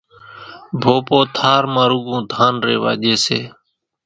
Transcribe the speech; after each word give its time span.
ڀوپو 0.81 1.19
ٿار 1.35 1.63
مان 1.73 1.87
روڳون 1.91 2.21
ڌان 2.31 2.53
ريوا 2.65 2.91
ڄي 3.01 3.13
سي۔ 3.25 3.39